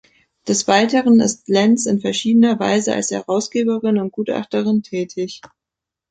[0.47, 5.41] Des Weiteren ist Lentz in verschiedener Weise als Herausgeberin und Gutachterin tätig.